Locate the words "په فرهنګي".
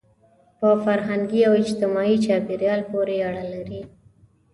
0.59-1.41